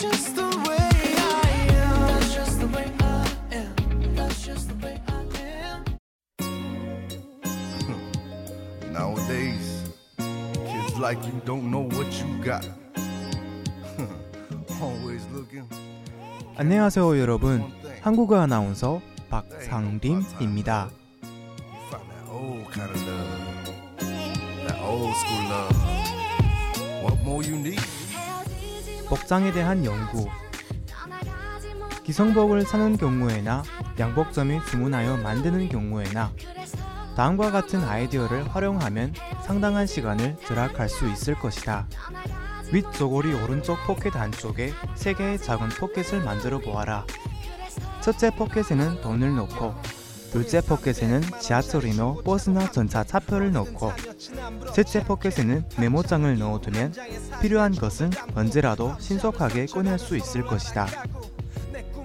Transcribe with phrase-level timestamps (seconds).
[0.00, 0.16] Nowadays,
[10.16, 12.66] kids like you don't know what you got.
[14.80, 15.68] Always looking.
[16.56, 17.70] 안녕하세요 여러분.
[18.00, 20.88] 한국어 아나운서 박상림입니다.
[21.90, 23.28] Find that old kind of love.
[24.66, 25.76] That old school love.
[27.02, 27.82] What more you need?
[29.10, 30.28] 복장에 대한 연구
[32.04, 33.64] 기성복을 사는 경우에나
[33.98, 36.32] 양복점이 주문하여 만드는 경우에나
[37.16, 39.12] 다음과 같은 아이디어를 활용하면
[39.44, 41.88] 상당한 시간을 절약할 수 있을 것이다.
[42.72, 47.04] 윗 저고리 오른쪽 포켓 안쪽에 3개의 작은 포켓을 만들어 보아라.
[48.00, 49.74] 첫째 포켓에는 돈을 넣고
[50.30, 53.92] 둘째 포켓에는 지하철이나 버스나 전차 차표를 넣고
[54.74, 56.94] 셋째 포켓에는 메모장을 넣어두면
[57.42, 60.86] 필요한 것은 언제라도 신속하게 꺼낼 수 있을 것이다.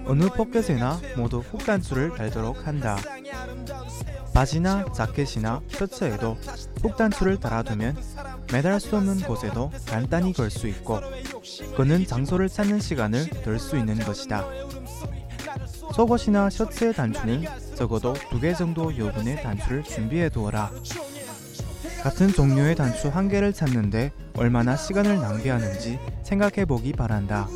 [0.04, 2.96] 어느 포켓에나 모두 훅단추를 달도록 한다.
[4.34, 6.36] 바지나 자켓이나 셔츠에도
[6.82, 7.96] 훅단추를 달아두면
[8.52, 11.00] 매달 수 없는 곳에도 간단히 걸 수 있고
[11.76, 14.44] 그는 장소를 찾는 시간을 덜 수 있는 것이다.
[15.96, 20.70] 속옷이나 셔츠의 단추는 적어도 두 개 정도 여분의 단추를 준비해 두어라.
[22.02, 27.48] 같은 종류의 단추 한 개를 찾는데 얼마나 시간을 낭비하는지 생각해 보기 바란다.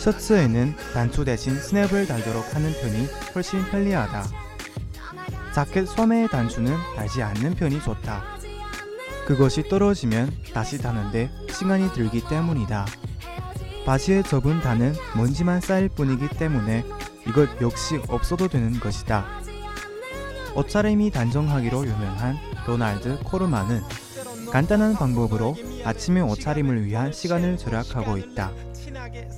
[0.00, 3.06] 셔츠에는 단추 대신 스냅을 달도록 하는 편이
[3.36, 4.51] 훨씬 편리하다.
[5.54, 8.24] 자켓 소매의 단추는 달지 않는 편이 좋다.
[9.26, 12.86] 그것이 떨어지면 다시 다는데 시간이 들기 때문이다.
[13.84, 16.84] 바지에 접은 단은 먼지만 쌓일 뿐이기 때문에
[17.28, 19.26] 이것 역시 없어도 되는 것이다.
[20.54, 23.82] 옷차림이 단정하기로 유명한 도날드 코르만은
[24.50, 28.52] 간단한 방법으로 아침에 옷차림을 위한 시간을 절약하고 있다.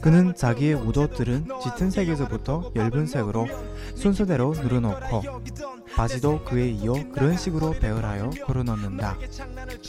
[0.01, 3.47] 그는 자기의 옷옷들은 짙은 색에서부터 엷은 색으로
[3.95, 5.23] 순서대로 늘어놓고
[5.97, 9.17] 바지도 그에 이어 그런 식으로 배열하여 걸어놓는다.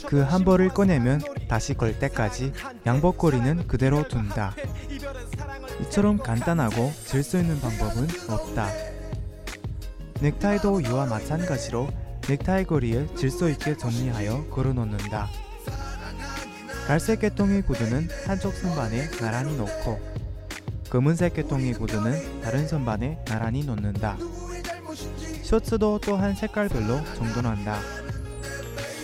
[0.08, 2.52] 그 한 벌을 꺼내면 다시 걸 때까지
[2.84, 4.54] 양복거리는 그대로 둔다.
[5.82, 8.68] 이처럼 간단하고 질서 있는 방법은 없다.
[10.20, 11.88] 넥타이도 이와 마찬가지로
[12.28, 15.28] 넥타이 거리에 질서 있게 정리하여 걸어놓는다.
[16.86, 20.00] 갈색 계통의 구두는 한쪽 선반에 나란히 놓고
[20.88, 24.16] 검은색 계통의 구두는 다른 선반에 나란히 놓는다.
[25.46, 27.78] 셔츠도 또한 색깔별로 정돈한다.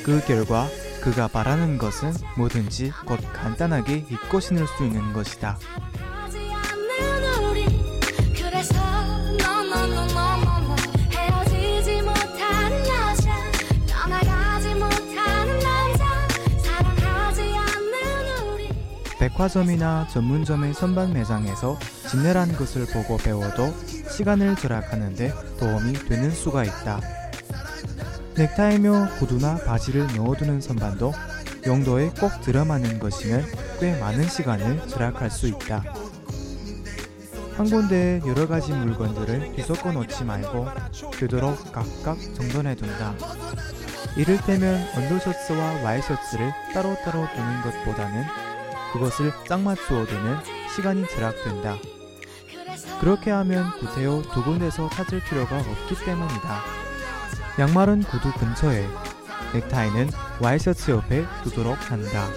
[0.05, 0.67] 그 결과
[1.01, 5.57] 그가 바라는 것은 뭐든지 곧 간단하게 입고 신을 수 있는 것이다.
[19.21, 21.79] 백화점이나 전문점의 선반 매장에서
[22.11, 23.73] 진열한 것을 보고 배워도
[24.13, 27.01] 시간을 절약하는데 도움이 되는 수가 있다.
[28.37, 31.13] 넥타이며 구두나 바지를 넣어두는 선반도
[31.67, 33.45] 용도에 꼭 들어맞는 것이면
[33.81, 35.83] 꽤 많은 시간을 절약할 수 있다.
[37.57, 40.67] 한 군데에 여러 가지 물건들을 뒤섞어 놓지 말고
[41.19, 43.15] 되도록 각각 정돈해 둔다.
[44.17, 48.25] 이를테면 언더셔츠와 와이셔츠를 따로따로 두는 것보다는
[48.93, 50.43] 그것을 짝 맞추어 두면
[50.75, 52.02] 시간이 절약된다.
[53.03, 56.63] 그렇게 하면 구태여 두 군데서 찾을 필요가 없기 때문이다.
[57.59, 58.87] 양말은 구두 근처에,
[59.53, 60.11] 넥타이는
[60.41, 62.29] 와이셔츠 옆에 두도록 한다.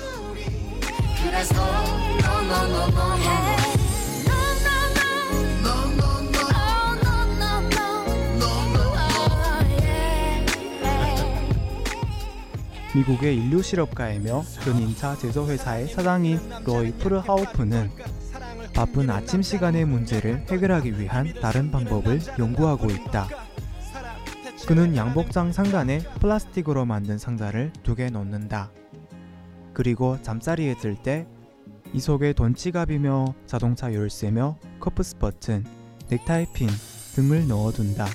[12.96, 17.92] 미국의 인류 실업가이며 견인차 제조회사의 사장인 로이 프르하우프는
[18.76, 23.28] 바쁜 아침 시간의 문제를 해결하기 위한 다른 방법을 연구하고 있다.
[24.68, 28.72] 그는 양복장 상단에 플라스틱으로 만든 상자를 두개 놓는다.
[29.74, 31.26] 그리고 잠자리에 들 때
[31.94, 35.64] 이 속에 돈 지갑이며 자동차 열쇠며 커프스 버튼,
[36.10, 36.68] 넥타이 핀
[37.16, 38.06] 등을 넣어둔다.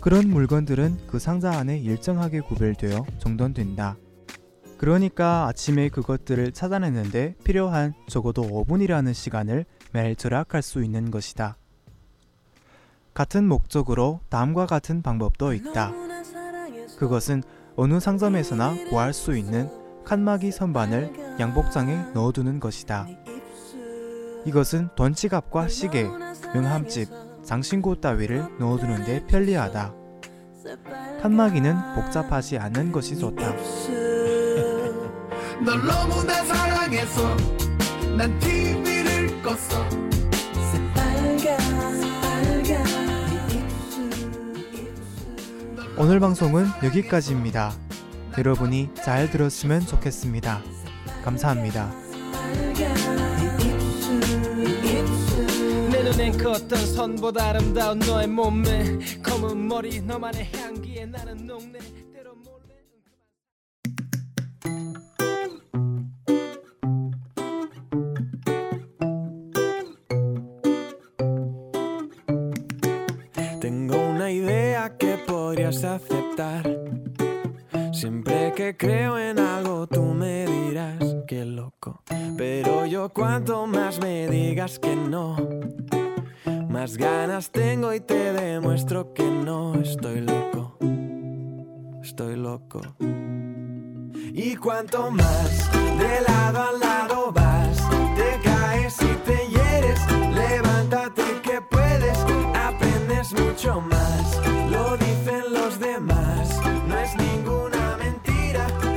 [0.00, 3.96] 그런 물건들은 그 상자 안에 일정하게 구별되어 정돈된다.
[4.78, 11.56] 그러니까 아침에 그것들을 찾아내는데 필요한 적어도 5분이라는 시간을 매일 절약할 수 있는 것이다.
[13.14, 15.92] 같은 목적으로 다음과 같은 방법도 있다.
[16.98, 17.42] 그것은
[17.76, 19.68] 어느 상점에서나 구할 수 있는
[20.04, 23.06] 칸막이 선반을 양복장에 넣어두는 것이다.
[24.44, 26.04] 이것은 돈지갑과 시계,
[26.54, 27.08] 명함집,
[27.42, 29.94] 장신구 따위를 넣어두는데 편리하다.
[31.22, 34.15] 칸막이는 복잡하지 않은 것이 좋다.
[35.64, 37.36] 널 너무나 사랑해서
[38.16, 40.06] 난 TV를 껐어
[45.98, 47.72] 오늘 방송은 여기까지입니다.
[48.36, 50.62] 여러분이 잘 들었으면 좋겠습니다.
[51.24, 51.90] 감사합니다.
[55.90, 61.78] 내 눈엔 컸던 선보다 아름다운 너의 몸매 검은 머리 너만의 향기에 나는 녹네
[78.74, 82.02] creo en algo tú me dirás que loco.
[82.36, 85.36] Pero yo cuanto más me digas que no,
[86.68, 90.78] más ganas tengo y te demuestro que no estoy loco.
[92.02, 92.80] Estoy loco.
[94.32, 97.78] Y cuanto más de lado a lado vas,
[98.16, 100.00] te caes y te hieres.
[100.34, 102.18] Levántate que puedes,
[102.54, 104.40] aprendes mucho más.
[104.70, 107.55] Lo dicen los demás, no es mentira.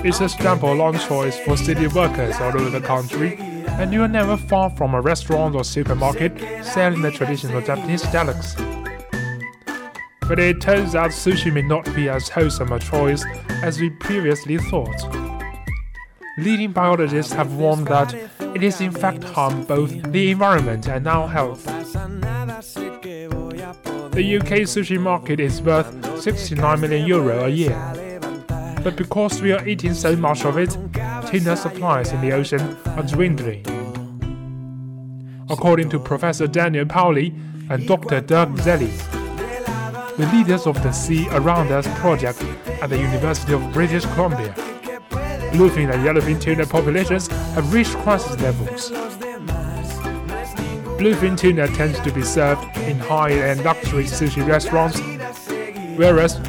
[0.02, 4.08] It's a staple lunch choice for city workers all over the country, and you are
[4.08, 8.64] never far from a restaurant or supermarket selling the traditional Japanese delicacy.
[10.22, 13.26] But it turns out sushi may not be as wholesome a choice
[13.62, 15.04] as we previously thought.
[16.38, 18.14] Leading biologists have warned that
[18.56, 21.66] it is in fact harm both the environment and our health.
[24.14, 27.99] The UK sushi market is worth 69 million euro a year.
[28.84, 30.78] But because we are eating so much of it,
[31.30, 33.66] tuna supplies in the ocean are dwindling.
[35.50, 37.34] According to Professor Daniel Pauly
[37.70, 38.22] and Dr.
[38.22, 38.88] Dirk Zeller,
[40.18, 42.42] the leaders of the Sea Around Us project
[42.82, 44.54] at the University of British Columbia,
[45.52, 48.92] bluefin and yellowfin tuna populations have reached crisis levels.
[51.00, 55.00] Bluefin tuna tends to be served in high-end luxury sushi restaurants,
[55.98, 56.40] whereas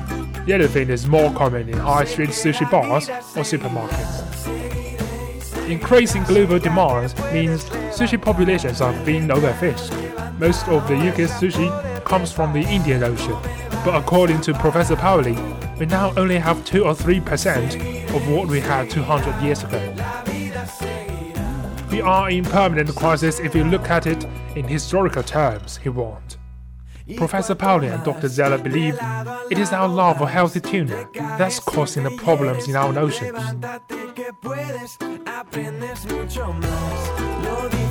[0.51, 4.27] yellowfin is more common in high street sushi bars or supermarkets.
[5.69, 7.63] Increasing global demand means
[7.97, 9.93] sushi populations are being overfished.
[10.41, 11.69] Most of the UK's sushi
[12.05, 13.37] comes from the Indian Ocean,
[13.85, 15.37] but according to Professor Pauly,
[15.79, 19.81] we now only have 2 or 3% of what we had 200 years ago.
[21.93, 24.27] We are in permanent crisis if you look at it
[24.57, 26.30] in historical terms, he warned.
[27.17, 28.29] Professor Pauly and Dr.
[28.29, 28.99] Zeller believe
[29.51, 33.39] it is our love for healthy tuna that's causing the problems in our oceans.
[35.41, 37.45] aprendes mucho más.
[37.45, 37.91] Lo dicen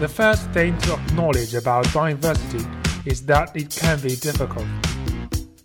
[0.00, 2.66] The first thing to acknowledge about diversity
[3.06, 4.66] is that it can be difficult.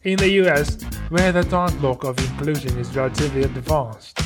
[0.03, 4.21] In the US, where the dialogue of inclusion is relatively advanced,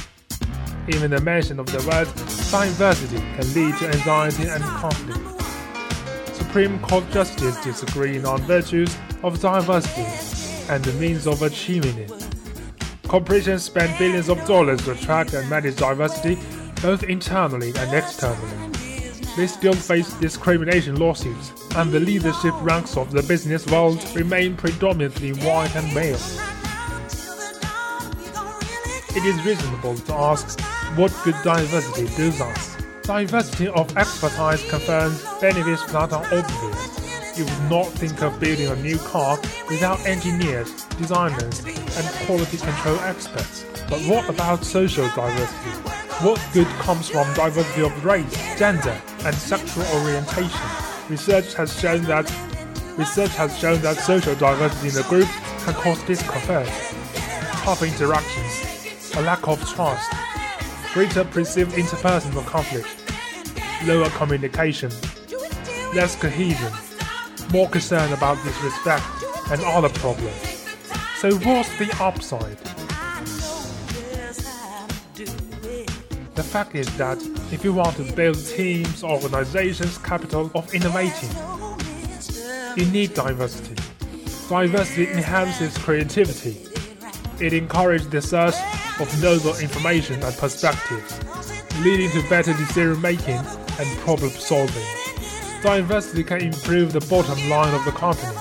[0.90, 2.08] even the mention of the word
[2.52, 5.42] diversity can lead to anxiety and conflict.
[6.36, 8.94] Supreme Court justices disagreeing on virtues
[9.24, 10.06] of diversity
[10.70, 12.12] and the means of achieving it.
[13.08, 16.38] Corporations spend billions of dollars to attract and manage diversity
[16.82, 18.73] both internally and externally
[19.36, 25.32] they still face discrimination lawsuits, and the leadership ranks of the business world remain predominantly
[25.46, 26.20] white and male.
[29.16, 30.60] It is reasonable to ask
[30.96, 32.78] what good diversity does us.
[33.04, 37.38] Diversity of expertise confers benefits that are obvious.
[37.38, 43.00] You would not think of building a new car without engineers, designers, and quality control
[43.00, 43.66] experts.
[43.90, 46.03] But what about social diversity?
[46.22, 50.62] What good comes from diversity of race, gender, and sexual orientation?
[51.10, 52.32] Research has shown that
[52.98, 55.28] research has shown that social diversity in the group
[55.66, 56.68] can cause discomfort,
[57.64, 60.12] tough interactions, a lack of trust,
[60.94, 62.88] greater perceived interpersonal conflict,
[63.86, 64.92] lower communication,
[65.94, 66.72] less cohesion,
[67.52, 69.04] more concern about disrespect,
[69.52, 70.68] and other problems.
[71.18, 72.73] So what's the upside?
[76.36, 77.22] The fact is that
[77.52, 81.30] if you want to build teams, organizations, capital of innovating,
[82.76, 83.76] you need diversity.
[84.50, 86.58] Diversity enhances creativity.
[87.40, 88.56] It encourages the search
[89.00, 91.20] of novel information and perspectives,
[91.84, 93.42] leading to better decision making
[93.80, 94.86] and problem solving.
[95.62, 98.36] Diversity can improve the bottom line of the company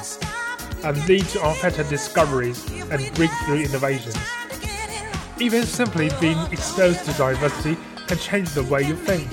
[0.83, 4.17] and lead to better discoveries and breakthrough innovations.
[5.39, 9.29] Even simply being exposed to diversity can change the way you think.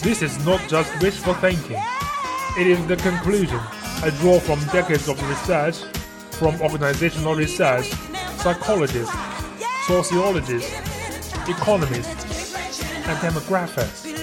[0.00, 1.80] This is not just wishful thinking,
[2.58, 3.60] it is the conclusion
[4.02, 5.76] I draw from decades of research
[6.38, 7.90] from organizational research,
[8.36, 9.14] psychologists,
[9.86, 10.72] sociologists,
[11.48, 12.54] economists,
[12.94, 14.17] and demographers.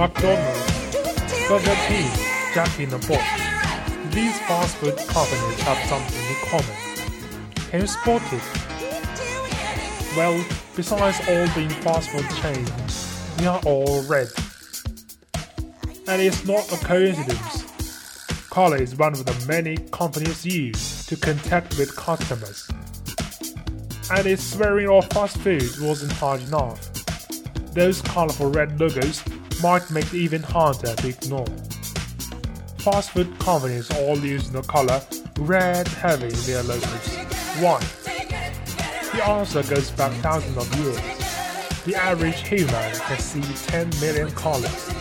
[0.00, 0.96] McDonald's,
[1.46, 2.10] Burger King,
[2.54, 3.22] Jack in the Box.
[4.14, 7.68] These fast food companies have something in common.
[7.68, 8.42] Can you spot it?
[10.16, 10.42] Well,
[10.74, 14.28] besides all being fast food chains, they are all red.
[16.08, 17.64] And it's not a coincidence.
[18.48, 22.70] Color is one of the many companies use to contact with customers.
[24.10, 26.90] And its swearing off fast food wasn't hard enough.
[27.74, 29.22] Those colorful red logos
[29.62, 31.46] might make it even harder to ignore.
[32.78, 35.02] Fast food companies all use the color
[35.38, 37.16] red heavy in their logos.
[37.60, 37.80] Why?
[39.12, 40.96] The answer goes back thousands of years.
[41.84, 44.94] The average human can see 10 million colors.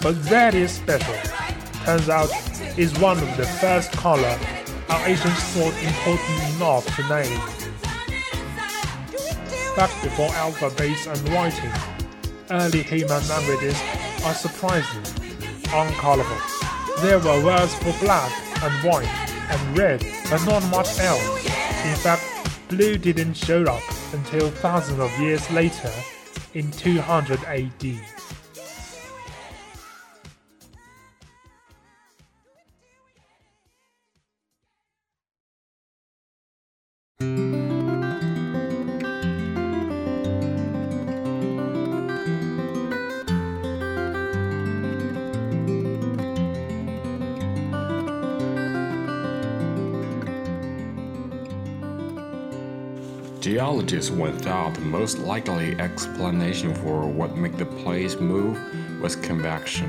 [0.00, 1.14] But red is special.
[1.84, 2.30] Turns out
[2.76, 4.38] it's one of the first color
[4.88, 7.40] our ancients thought important enough to name.
[9.76, 11.70] Back before alphabets and writing,
[12.50, 13.80] early human languages
[14.24, 15.10] are surprisingly
[15.70, 17.02] uncolorful.
[17.02, 19.06] There were words for black and white
[19.50, 21.44] and red, but not much else.
[21.84, 22.24] In fact,
[22.68, 25.92] blue didn't show up until thousands of years later
[26.54, 28.00] in 200 AD.
[53.78, 58.58] Geologists went out the most likely explanation for what made the place move
[59.00, 59.88] was convection,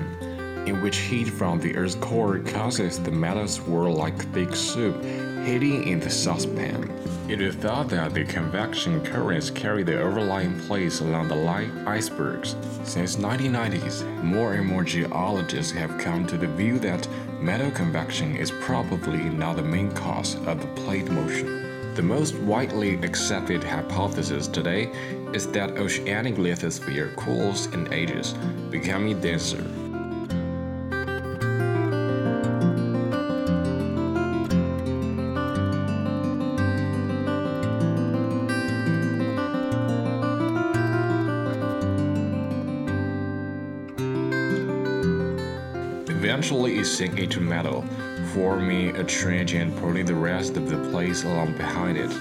[0.67, 5.03] in which heat from the Earth's core causes the metal swirl like thick soup
[5.43, 6.87] heating in the saucepan.
[7.27, 12.55] It is thought that the convection currents carry the overlying plates along the light icebergs.
[12.83, 17.07] Since 1990s, more and more geologists have come to the view that
[17.39, 21.68] metal convection is probably not the main cause of the plate motion.
[21.99, 24.89] The most widely accepted hypothesis today
[25.33, 28.35] is that oceanic lithosphere cools and ages,
[28.69, 29.57] becoming denser.
[46.07, 47.83] Eventually, it sinks into metal,
[48.33, 52.11] forming a trench and pulling the rest of the plates along behind it.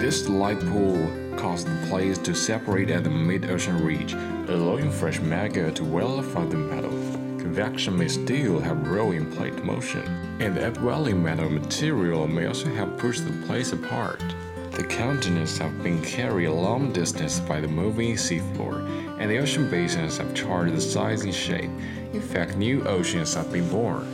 [0.00, 4.14] This light pull caused the plates to separate at the mid-ocean ridge,
[4.48, 6.90] allowing fresh magma to well up from the metal.
[7.38, 10.02] Convection may still have rolling plate motion,
[10.40, 14.22] and the upwelling metal material may also have pushed the plates apart.
[14.70, 19.68] The continents have been carried a long distance by the moving seafloor, and the ocean
[19.70, 21.70] basins have charted the size and shape.
[22.12, 24.08] In fact, new oceans have been born.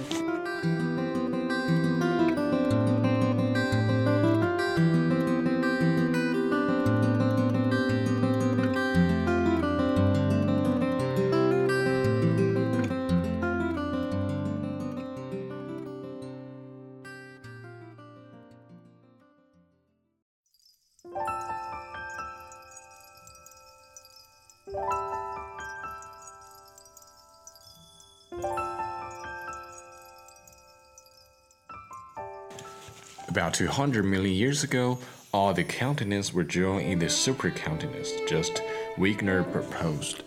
[33.39, 34.99] About 200 million years ago,
[35.33, 38.61] all the continents were joined in the supercontinents, just
[38.97, 40.25] Wegener proposed.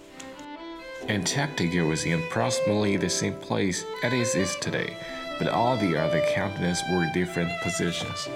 [1.09, 4.95] Antarctica was in approximately the same place as it is today,
[5.39, 8.29] but all the other continents were in different positions.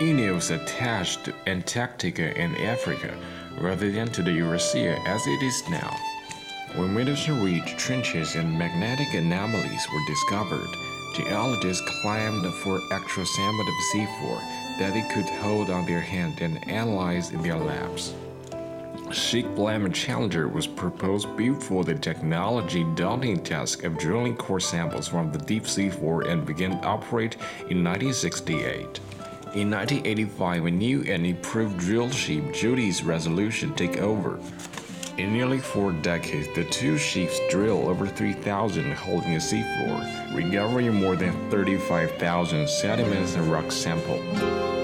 [0.00, 3.16] India was attached to Antarctica and Africa
[3.60, 5.96] rather than to the Eurasia as it is now.
[6.74, 14.38] When mid-ocean ridge trenches and magnetic anomalies were discovered, geologists claimed for sample of seafloor
[14.78, 18.14] that they could hold on their hand and analyze in their labs.
[19.12, 25.32] Sheikh Glomar Challenger was proposed before the technology daunting task of drilling core samples from
[25.32, 27.36] the deep sea floor and began to operate
[27.70, 29.00] in 1968.
[29.54, 34.38] In 1985, a new and improved drill ship JOIDES Resolution took over.
[35.18, 40.92] In nearly four decades, the two ships drilled over 3,000 holes in the seafloor, recovering
[40.92, 44.75] more than 35,000 sediments and rock samples.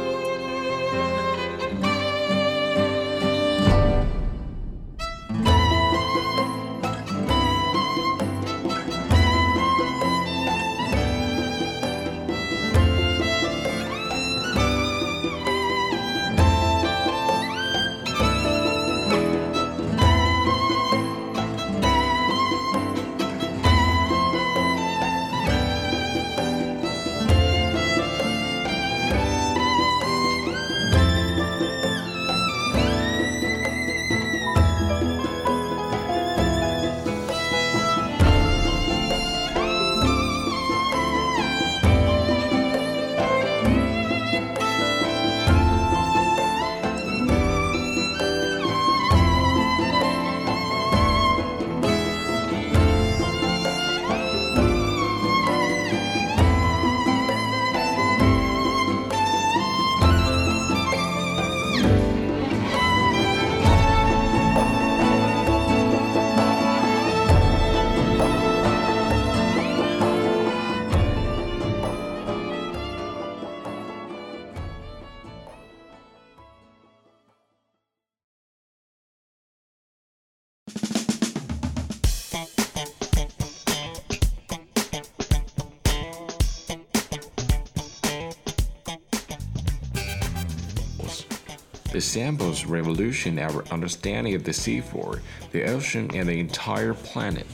[92.13, 97.47] The samples revolution our understanding of the seafloor, the ocean, and the entire planet.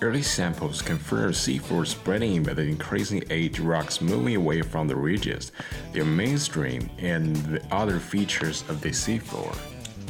[0.00, 5.50] Early samples confirm seafloor spreading by the increasing age rocks moving away from the ridges,
[5.92, 9.52] their mainstream, and the other features of the seafloor.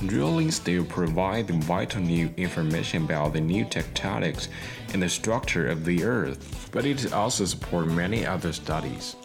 [0.06, 4.48] Drilling still provides vital new information about the new tectonics
[4.92, 9.16] and the structure of the Earth, but it also supports many other studies.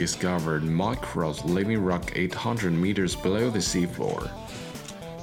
[0.00, 4.30] Discovered microbes living rock 800 meters below the seafloor.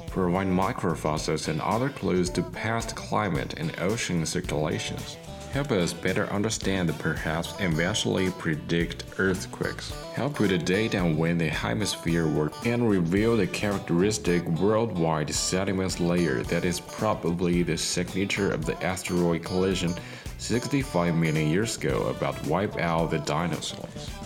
[0.06, 5.16] Provide microfossils and other clues to past climate and ocean circulations.
[5.52, 9.90] Help us better understand and perhaps eventually predict earthquakes.
[10.14, 15.98] Help put a date on when the hemisphere worked and reveal the characteristic worldwide sediment
[15.98, 19.92] layer that is probably the signature of the asteroid collision
[20.38, 24.17] 65 million years ago about wipe out the dinosaurs.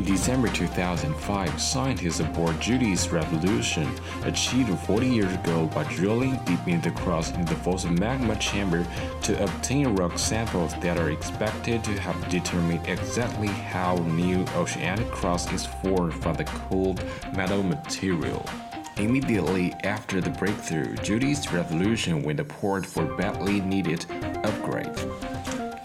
[0.00, 3.86] In December 2005, scientists aboard JOIDES Resolution
[4.22, 8.86] achieved 40 years ago by drilling deep into the crust in the fossil magma chamber
[9.20, 15.52] to obtain rock samples that are expected to have determined exactly how new oceanic crust
[15.52, 18.42] is formed from the cold metal material.
[18.96, 24.06] Immediately after the breakthrough, JOIDES Resolution went port for badly needed
[24.44, 24.98] upgrade.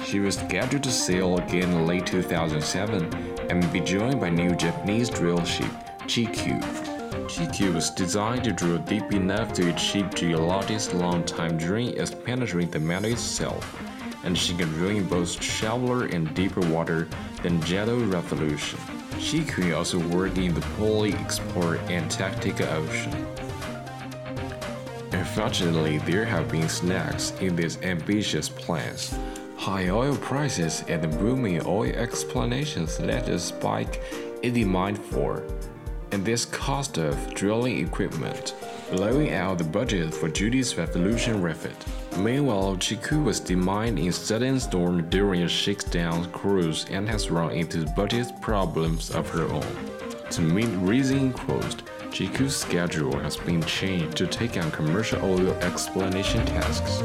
[0.06, 5.10] She was scheduled to sail again in late 2007 and be joined by new Japanese
[5.10, 5.72] drill ship
[6.08, 6.62] Chikyu.
[7.28, 12.80] Chikyu was designed to drill deep enough to achieve geologists' long-time dream of penetrating the
[12.80, 13.64] metal itself,
[14.24, 17.08] and she can drill in both shallower and deeper water
[17.42, 18.80] than JOIDES Resolution.
[19.18, 23.26] Chikyu also worked in the poorly explored Antarctica Ocean.
[25.12, 29.18] Unfortunately, there have been snags in these ambitious plans.
[29.66, 34.00] High oil prices and booming oil explanations led to a spike
[34.44, 35.42] in demand for,
[36.12, 38.54] and this cost of drilling equipment,
[38.92, 41.84] blowing out the budget for JOIDES Resolution refit.
[42.16, 47.88] Meanwhile, Chikyu was demining in sudden storm during a shakedown cruise and has run into
[47.96, 49.76] budget problems of her own.
[50.30, 56.46] To meet rising costs, Chikyu's schedule has been changed to take on commercial oil explanation
[56.46, 57.02] tasks.